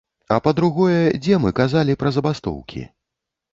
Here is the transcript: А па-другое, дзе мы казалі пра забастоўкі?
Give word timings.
А 0.35 0.37
па-другое, 0.45 0.95
дзе 1.27 1.39
мы 1.45 1.53
казалі 1.61 1.99
пра 2.01 2.09
забастоўкі? 2.19 2.81